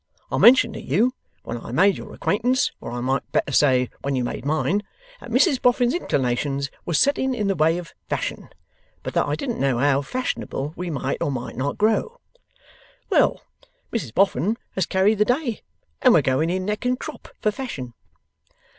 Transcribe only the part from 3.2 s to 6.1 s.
better say when you made mine, that Mrs Boffin's